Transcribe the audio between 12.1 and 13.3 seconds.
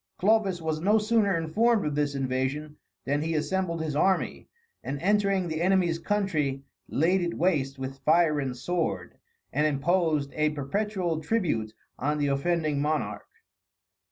the offending monarch.